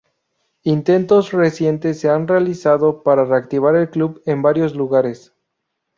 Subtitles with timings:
[0.63, 5.31] Intentos recientes se han realizado para reactivar el club en varios lugares.